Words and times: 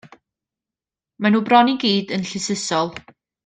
Maen 1.21 1.33
nhw 1.37 1.43
bron 1.51 1.71
i 1.75 1.77
gyd 1.85 2.15
yn 2.19 2.27
llysysol. 2.33 2.95